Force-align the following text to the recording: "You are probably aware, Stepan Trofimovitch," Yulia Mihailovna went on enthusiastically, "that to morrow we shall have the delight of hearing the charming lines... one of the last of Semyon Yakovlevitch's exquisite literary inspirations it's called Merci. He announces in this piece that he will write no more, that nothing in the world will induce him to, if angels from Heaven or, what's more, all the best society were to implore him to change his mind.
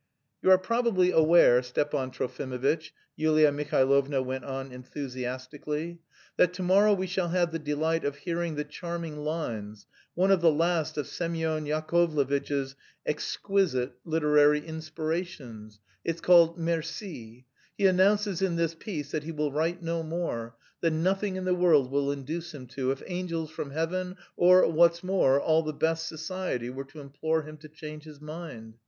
"You 0.41 0.49
are 0.49 0.57
probably 0.57 1.11
aware, 1.11 1.61
Stepan 1.61 2.09
Trofimovitch," 2.09 2.91
Yulia 3.15 3.51
Mihailovna 3.51 4.23
went 4.23 4.43
on 4.45 4.71
enthusiastically, 4.71 5.99
"that 6.37 6.53
to 6.53 6.63
morrow 6.63 6.91
we 6.95 7.05
shall 7.05 7.27
have 7.29 7.51
the 7.51 7.59
delight 7.59 8.03
of 8.03 8.15
hearing 8.15 8.55
the 8.55 8.63
charming 8.63 9.17
lines... 9.17 9.85
one 10.15 10.31
of 10.31 10.41
the 10.41 10.49
last 10.51 10.97
of 10.97 11.05
Semyon 11.05 11.67
Yakovlevitch's 11.67 12.75
exquisite 13.05 13.91
literary 14.03 14.65
inspirations 14.65 15.79
it's 16.03 16.19
called 16.19 16.57
Merci. 16.57 17.45
He 17.77 17.85
announces 17.85 18.41
in 18.41 18.55
this 18.55 18.73
piece 18.73 19.11
that 19.11 19.21
he 19.25 19.31
will 19.31 19.51
write 19.51 19.83
no 19.83 20.01
more, 20.01 20.55
that 20.79 20.93
nothing 20.93 21.35
in 21.35 21.45
the 21.45 21.53
world 21.53 21.91
will 21.91 22.11
induce 22.11 22.55
him 22.55 22.65
to, 22.69 22.89
if 22.89 23.03
angels 23.05 23.51
from 23.51 23.69
Heaven 23.69 24.17
or, 24.35 24.67
what's 24.67 25.03
more, 25.03 25.39
all 25.39 25.61
the 25.61 25.73
best 25.73 26.07
society 26.07 26.71
were 26.71 26.85
to 26.85 27.01
implore 27.01 27.43
him 27.43 27.57
to 27.57 27.69
change 27.69 28.05
his 28.05 28.19
mind. 28.19 28.77